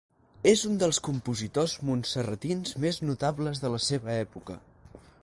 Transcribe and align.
És 0.51 0.63
un 0.69 0.79
dels 0.83 0.99
compositors 1.07 1.77
montserratins 1.91 2.75
més 2.87 3.01
notables 3.13 3.65
de 3.67 3.75
la 3.77 3.83
seva 3.93 4.21
època. 4.27 4.61